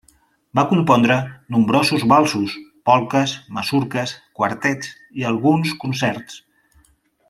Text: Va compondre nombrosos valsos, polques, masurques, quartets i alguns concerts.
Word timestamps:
Va 0.59 0.61
compondre 0.69 1.17
nombrosos 1.55 2.05
valsos, 2.13 2.57
polques, 2.91 3.37
masurques, 3.59 4.17
quartets 4.41 4.93
i 5.23 5.31
alguns 5.33 5.79
concerts. 5.87 6.45